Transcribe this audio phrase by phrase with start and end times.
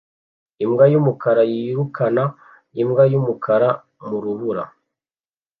[0.63, 2.23] Imbwa yumukara yirukana
[2.81, 3.69] imbwa yumukara
[4.07, 4.63] mu rubura